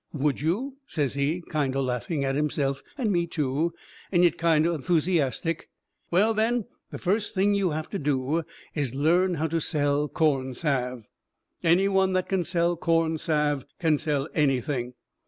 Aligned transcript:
"Would 0.13 0.41
you?" 0.41 0.77
says 0.87 1.13
he, 1.13 1.43
kind 1.51 1.75
o' 1.75 1.81
laughing 1.83 2.25
at 2.25 2.33
himself 2.33 2.81
and 2.97 3.11
me 3.11 3.27
too, 3.27 3.71
and 4.11 4.23
yet 4.23 4.35
kind 4.35 4.65
o' 4.65 4.73
enthusiastic, 4.73 5.69
"well, 6.09 6.33
then, 6.33 6.65
the 6.89 6.97
first 6.97 7.35
thing 7.35 7.53
you 7.53 7.69
have 7.69 7.87
to 7.91 7.99
do 7.99 8.41
is 8.73 8.95
learn 8.95 9.35
how 9.35 9.45
to 9.45 9.61
sell 9.61 10.07
corn 10.07 10.55
salve. 10.55 11.03
Any 11.63 11.87
one 11.87 12.13
that 12.13 12.27
can 12.29 12.43
sell 12.43 12.75
corn 12.75 13.19
salve 13.19 13.63
can 13.79 13.99
sell 13.99 14.27
anything. 14.33 14.95